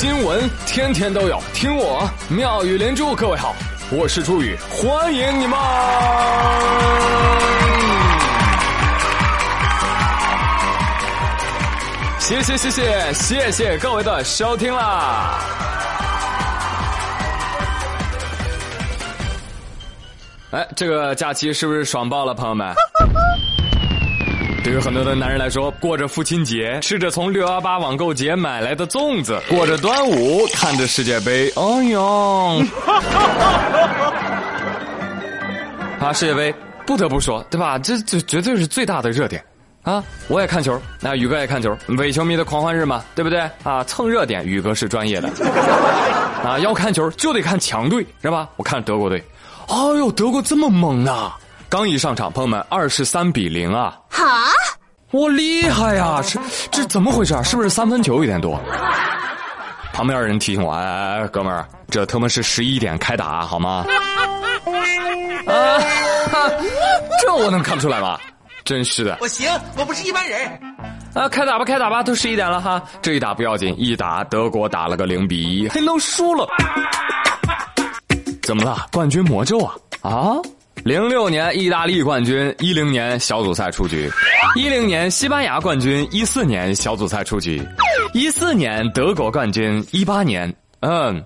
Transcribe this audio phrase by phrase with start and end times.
[0.00, 3.14] 新闻天天都有，听我妙语连珠。
[3.14, 3.54] 各位好，
[3.90, 5.58] 我是朱宇，欢迎你们！
[12.18, 15.38] 谢谢谢谢谢谢各位的收听啦！
[20.52, 22.74] 哎，这个假期是不是爽爆了，朋友们？
[24.62, 32.62] 对于很多的男人来说，过着父亲节，吃着从六幺八网购节买来的粽子，过着端午，看着世界杯，哎呦！
[35.98, 36.54] 啊，世界杯
[36.86, 37.78] 不得不说，对吧？
[37.78, 39.42] 这这绝对是最大的热点
[39.82, 40.04] 啊！
[40.28, 43.40] 我也看球，那宇哥也看球，伪球迷的狂欢日嘛，对不对？
[43.62, 45.28] 啊，蹭热点，宇哥是专业的。
[46.44, 48.46] 啊，要看球就得看强队，是吧？
[48.56, 49.24] 我看德国队，
[49.68, 51.38] 哎呦，德国这么猛啊！
[51.68, 53.96] 刚一上场，朋友们，二十三比零啊！
[54.20, 54.52] 哈，
[55.12, 56.20] 我厉害呀！
[56.22, 56.38] 这
[56.70, 57.34] 这怎么回事？
[57.42, 58.60] 是不是三分球有点多？
[59.92, 63.84] 旁边人提醒我：“哎，哥们儿，这他妈是十一点开打，好吗？”
[65.46, 65.80] 啊，
[67.22, 68.18] 这我能看不出来吗？
[68.64, 69.16] 真是的！
[69.20, 70.48] 我行，我不是一般人。
[71.14, 72.80] 啊，开打吧，开打吧，都十一点了哈。
[73.02, 76.46] 这一打不要紧，一打德国打了个零比一，还能输了？
[78.42, 78.86] 怎么了？
[78.92, 79.74] 冠军魔咒啊？
[80.02, 80.36] 啊？
[80.84, 84.08] 零六年意大利冠军，一零年小组赛出局；
[84.56, 87.62] 一零年西班牙冠军，一四年小组赛出局；
[88.14, 91.22] 一四年德国冠军，一八年，嗯，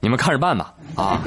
[0.00, 0.72] 你们看着办吧。
[0.94, 1.20] 啊，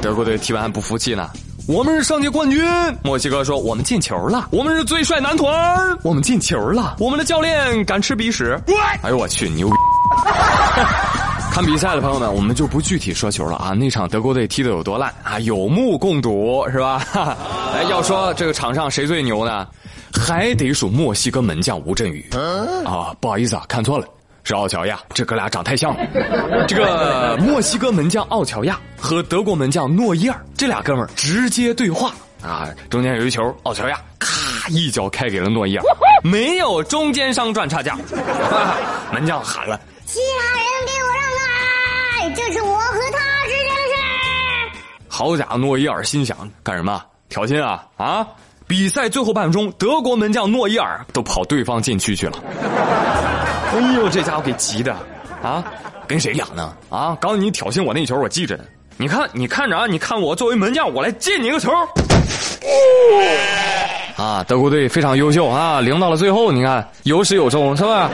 [0.00, 1.28] 德国队踢完不服气呢，
[1.68, 2.64] 我们是上届冠军。
[3.04, 8.58] 墨西哥说我们进球了，我们是最帅男团，我们进球了，我们的教练敢吃鼻屎。
[9.02, 9.74] 哎呦我去，牛逼！
[11.52, 13.74] 看比赛的朋友们，我们就不具体说球了啊。
[13.74, 15.38] 那场德国队踢的有多烂啊？
[15.40, 17.04] 有目共睹，是吧？
[17.76, 19.68] 哎，要说这个场上谁最牛呢？
[20.14, 22.26] 还得数墨西哥门将吴镇宇
[22.86, 23.14] 啊。
[23.20, 24.06] 不好意思啊，看错了，
[24.44, 24.98] 是奥乔亚。
[25.12, 26.06] 这哥俩长太像了。
[26.66, 32.66] 这个墨西哥门将奥乔亚和德国门将诺伊尔这俩哥们儿直接对话啊。
[32.88, 35.84] 中间有一球，奥乔亚咔一脚开给了诺伊尔，
[36.24, 37.94] 没有中间商赚差价。
[39.12, 40.61] 门将喊了：“其他人给我让。”
[42.34, 44.78] 这是我和他之间的事。
[45.08, 47.02] 好家伙，诺伊尔心想干什么？
[47.28, 48.26] 挑衅啊啊！
[48.66, 52.38] 比赛最后半分钟，德国门将诺伊尔都跑对方禁区去了。
[53.74, 54.94] 哎呦，这家伙给急的
[55.42, 55.64] 啊！
[56.06, 56.74] 跟谁俩呢？
[56.90, 57.16] 啊！
[57.20, 58.64] 刚你挑衅我那球，我记着呢。
[58.98, 59.86] 你看，你看着啊！
[59.86, 61.70] 你看我作为门将，我来进你个球。
[64.16, 64.44] 啊！
[64.46, 65.80] 德国队非常优秀啊！
[65.80, 68.10] 赢到了最后，你看有始有终，是吧？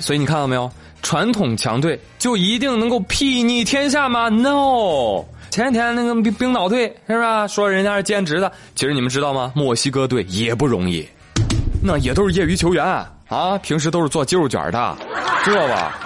[0.00, 0.70] 所以你看到没有，
[1.02, 7.46] 传统强队就一定能够睥睨天下吗？No，前几天那个冰冰岛队是吧？
[7.46, 9.52] 说人家是兼职的，其实你们知道吗？
[9.54, 11.06] 墨西哥队也不容易，
[11.82, 12.84] 那也都是业余球员
[13.28, 14.96] 啊，平时都是做肌肉卷的，
[15.44, 15.98] 知道吧？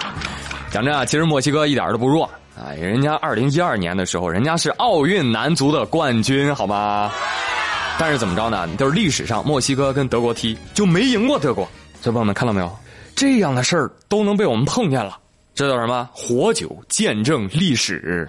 [0.71, 7.11] 讲真啊，其实墨西哥一点都不弱啊，人家二零一二年的时候，人家是奥运男足的冠军，好吗？
[7.97, 8.67] 但是怎么着呢？
[8.77, 11.65] 就是历史上墨西哥跟德国踢就没赢过德国，
[12.01, 12.77] 小朋友们看到没有？
[13.15, 15.17] 这样的事儿都能被我们碰见了，
[15.53, 16.09] 这叫什么？
[16.11, 18.27] 活久见证历史。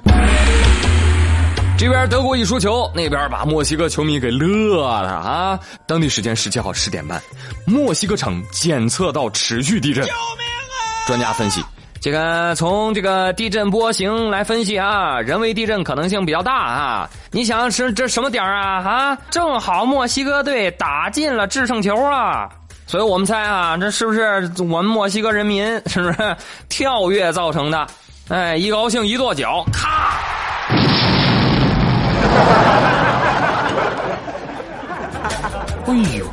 [1.77, 5.61] 这边德国一输球，那边把墨西哥球迷给乐了啊！
[5.87, 7.21] 当地时间十七号十点半，
[7.67, 10.05] 墨西哥城检测到持续地震。
[10.05, 11.07] 救命啊！
[11.07, 11.63] 专家分析，
[12.01, 17.11] 这个从这个地震波形来分析啊，人为地震可能性比较大啊。
[17.31, 18.83] 你想是这什么点啊？
[18.83, 22.49] 啊，正好墨西哥队打进了制胜球啊！
[22.87, 26.37] 所以我们猜啊，这是不是我们墨西哥人民是不是
[26.69, 27.87] 跳跃造成的？
[28.29, 30.21] 哎，一高兴一跺脚，咔！
[35.87, 36.27] 哎呦，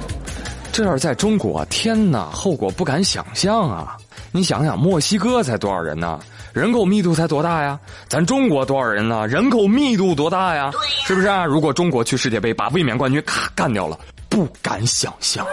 [0.72, 3.96] 这要是在中国，天哪，后果不敢想象啊！
[4.32, 6.20] 你想想，墨西哥才多少人呢？
[6.54, 7.80] 人口密度才多大呀？
[8.08, 9.28] 咱中国多少人呢？
[9.28, 10.72] 人口密度多大呀？
[11.06, 11.46] 是不是啊？
[11.46, 13.98] 如果中国去世界杯把卫冕冠军咔干掉了，
[14.34, 15.46] 不敢想象。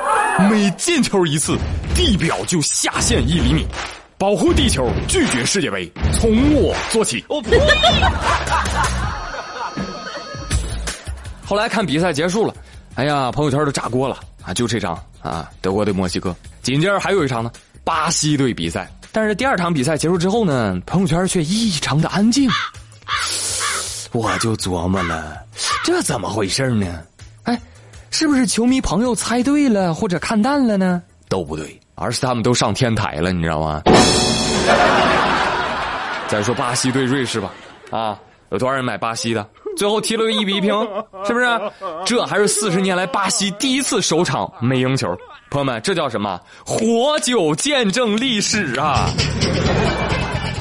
[0.50, 1.54] 每进球一次，
[1.94, 3.66] 地表就下陷一厘米。
[4.16, 7.22] 保护地球，拒绝世界杯，从我做起。
[11.44, 12.54] 后来看比赛结束了，
[12.94, 14.54] 哎呀，朋友圈都炸锅了啊！
[14.54, 16.34] 就这场啊，德国对墨西哥。
[16.62, 17.52] 紧接着还有一场呢，
[17.84, 18.90] 巴西队比赛。
[19.12, 22.48] 但是第二场比赛结束之后呢，朋友圈却异常的安静。
[24.12, 25.36] 我就琢磨了，
[25.84, 27.02] 这怎么回事呢？
[28.10, 31.02] 是不是球迷朋友猜对了或者看淡了呢？
[31.28, 33.82] 都不对，而是他们都上天台了，你知道吗？
[36.28, 37.52] 再说巴西对瑞士吧，
[37.90, 38.18] 啊，
[38.50, 39.48] 有多少人买巴西的？
[39.76, 40.72] 最后踢了个一比一平，
[41.24, 41.46] 是不是？
[42.04, 45.08] 这还是四十年来巴西第一次首场没赢球。
[45.48, 46.40] 朋友们，这叫什么？
[46.64, 49.08] 活久见证历史啊！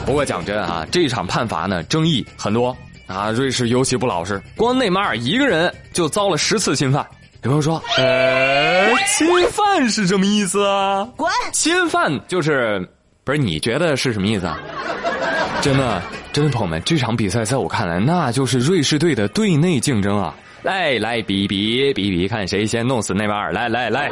[0.06, 2.76] 不过讲真啊，这场判罚呢，争议很多
[3.08, 3.32] 啊。
[3.32, 7.06] 瑞士尤其不老实，光内马尔一个人就遭了十次侵犯。
[7.42, 11.08] 有朋友说，呃，侵犯是什么意思啊？
[11.16, 11.32] 滚！
[11.54, 12.86] 侵犯就是
[13.24, 13.38] 不是？
[13.38, 14.60] 你觉得是什么意思啊？
[15.62, 16.02] 真的，
[16.34, 20.36] 真的朋友们，这场比赛在我看来，那就是瑞士队的队内竞争啊！
[20.64, 23.54] 来来比比比比，看谁先弄死内马尔！
[23.54, 24.10] 来来来，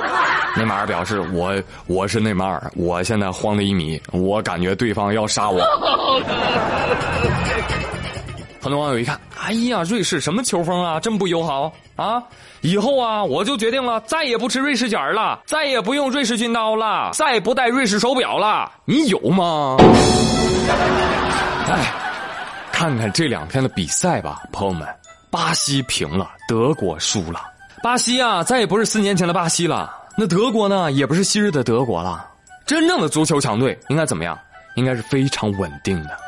[0.56, 1.54] 内马尔表示我
[1.88, 5.62] 我是内马尔，我现在慌了一米，我感觉对方要杀我。
[8.68, 12.22] 很多网友一看，哎呀，瑞士什么球风啊，这么不友好啊！
[12.60, 18.70] 以后啊，我就决定了，再也不吃瑞士卷了，再也不用瑞士军刀了，再也不戴瑞士手表了。
[18.84, 19.78] 你有吗？
[21.70, 21.94] 哎，
[22.70, 24.86] 看看这两天的比赛吧，朋友们。
[25.32, 27.40] 巴西平了，德国输了。
[27.82, 29.90] 巴西啊，再也不是四年前的巴西了。
[30.18, 32.28] 那德国呢，也不是昔日的德国了。
[32.66, 34.38] 真正的足球强队应该怎么样？
[34.76, 36.27] 应该是非常稳定的。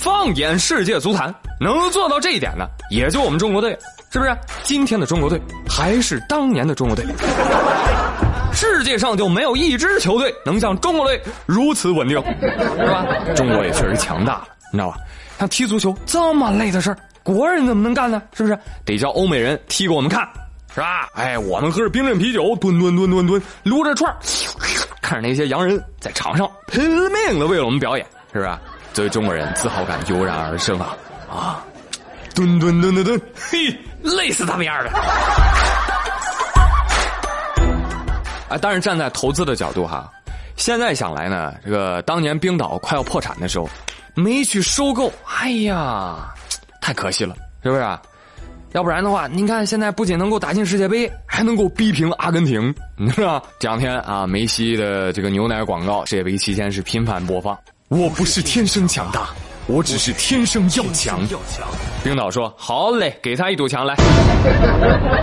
[0.00, 3.78] 放眼世界足坛，能做到这一点的，也就我们中国队，
[4.10, 4.34] 是不是？
[4.62, 5.38] 今天的中国队
[5.68, 7.04] 还是当年的中国队。
[8.50, 13.04] 世界上就没有一支球队能像中国队如此稳定，是吧？
[13.36, 14.96] 中国也确实强大了，你知道吧？
[15.38, 16.96] 像踢足球这么累的事儿。
[17.22, 18.22] 国人怎么能干呢？
[18.32, 20.26] 是不是得叫欧美人踢给我们看，
[20.74, 21.10] 是吧？
[21.12, 24.10] 哎，我们喝着冰镇啤酒，蹲蹲蹲蹲蹲，撸着串
[25.02, 26.82] 看着那些洋人在场上拼
[27.12, 28.50] 命的为我们表演，是不是？
[28.92, 30.96] 作为中国人，自豪感油然而生啊！
[31.30, 31.64] 啊，
[32.34, 33.20] 蹲蹲蹲蹲蹲，
[33.50, 34.90] 嘿，累死他们样的！
[38.48, 40.10] 啊，但是站在投资的角度哈，
[40.56, 43.70] 现在想来呢，这个当年冰岛快要破产的时候，
[44.14, 46.16] 没去收购，哎呀。
[46.80, 47.82] 太可惜了，是不是？
[48.72, 52.74] 要不然的话，您看现在不仅能够打进世界杯，还能够逼平阿根廷，
[53.14, 53.40] 是吧？
[53.58, 57.56] 这两天啊，梅西的这个牛奶广告，世界杯期间是频繁播放。
[57.90, 59.30] 我不是天生强大，
[59.66, 61.18] 我只是天生要强。
[62.04, 63.96] 冰岛说：“好嘞，给他一堵墙来。”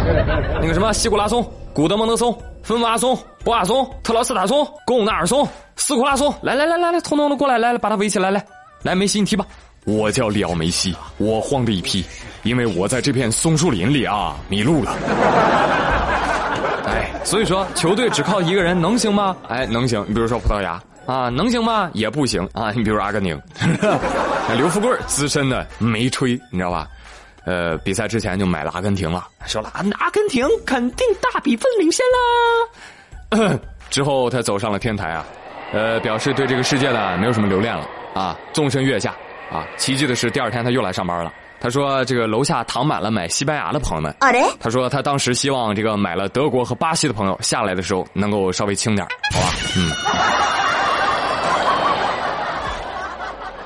[0.60, 5.48] 那个什么，西古拉松、古德蒙德松、芬瓦松、博阿松、特劳斯塔松、贡纳尔松、
[5.78, 8.46] 斯库拉松，来来来来来，通通的过来，来来把他围起来，来
[8.84, 9.46] 来，梅西你踢吧。
[9.86, 12.06] 我叫里奥梅西，我慌的一批，
[12.44, 14.92] 因为我在这片松树林里啊迷路了。
[16.86, 19.38] 哎，所以说球队只靠一个人能行吗？
[19.48, 20.04] 哎，能行。
[20.06, 20.78] 你比如说葡萄牙
[21.08, 21.90] 啊，能行吗？
[21.94, 22.72] 也不行啊。
[22.76, 23.42] 你比如阿根廷，
[24.56, 26.88] 刘富贵资深的没吹，你知道吧？
[27.46, 32.06] 呃，比赛之前就买了阿根廷了，说了阿根廷肯定大比分领先
[33.40, 33.58] 啦。
[33.90, 35.26] 之后他走上了天台啊，
[35.72, 39.16] 呃，表示对这个世界呢没有什么留恋了啊，纵身跃下。
[39.50, 41.32] 啊，奇迹的是，第二天他又来上班了。
[41.60, 44.14] 他说：“这个楼下躺满了买西班牙的朋友们。”
[44.60, 49.90] 他说：“他当时希望这个买了德国和巴西的朋友下来的时候能够稍微轻点好吧？”嗯。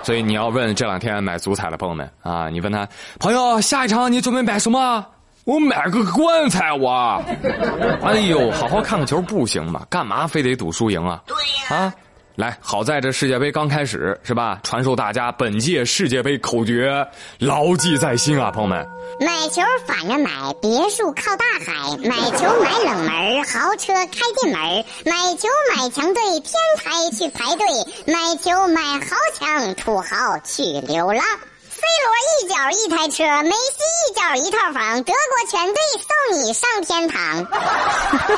[0.03, 2.87] 所以你要问这两天买足彩的朋友们啊，你问他
[3.19, 5.05] 朋友下一场你准备买什么？
[5.43, 7.19] 我买个棺材我。
[8.03, 9.85] 哎呦，好好看个球不行吗？
[9.89, 11.21] 干嘛非得赌输赢啊？
[11.25, 11.35] 对
[11.75, 11.83] 呀。
[11.83, 11.93] 啊。
[12.35, 14.59] 来，好在这世界杯刚开始，是吧？
[14.63, 17.05] 传授大家本届世界杯口诀，
[17.39, 18.87] 牢记在心啊，朋友们。
[19.19, 27.67] 买球反着买，别墅靠大海；买球买冷门，豪车开进门；买球买强队，天台去排队；
[28.07, 31.21] 买球买豪强，土豪去流浪。
[31.69, 37.45] C 罗一脚一台车，梅西一脚一套房，德国全队送你上天堂。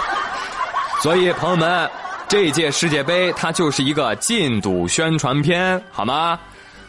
[1.03, 1.89] 所以，朋友们。
[2.34, 6.40] 这届世界杯它就是一个禁赌宣传片，好吗？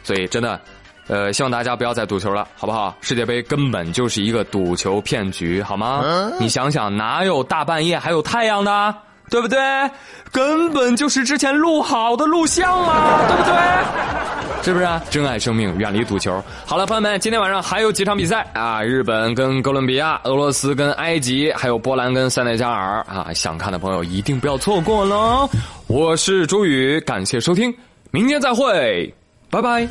[0.03, 0.59] 所以真的，
[1.07, 2.97] 呃，希望大家不要再赌球了，好不好？
[3.03, 6.03] 世界杯根本就是一个赌球骗局，好吗？
[6.41, 8.95] 你想想，哪有大半夜还有太阳的？
[9.29, 9.59] 对不对？
[10.33, 14.24] 根本就是之前录好的录像嘛，对不对？
[14.63, 15.03] 是不是啊？
[15.11, 16.43] 珍爱生命，远离赌球。
[16.65, 18.83] 好了，朋友们，今天晚上还有几场比赛啊？
[18.83, 23.31] 日本跟哥伦比亚，俄罗斯跟埃及，还有波兰跟塞内加尔啊！
[23.35, 25.49] 想看的朋友一定不要错过喽。
[25.87, 27.75] 我是朱宇，感谢收听，
[28.11, 29.13] 明天再会，
[29.51, 29.87] 拜拜。